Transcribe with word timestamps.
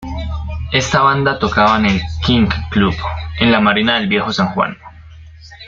Esta 0.73 1.01
banda 1.03 1.37
tocaba 1.37 1.77
en 1.77 1.85
el 1.85 2.01
"King 2.25 2.47
Club" 2.71 2.95
en 3.39 3.51
la 3.51 3.59
Marina 3.59 3.97
del 3.99 4.07
Viejo 4.07 4.33
San 4.33 4.47
Juan. 4.47 4.75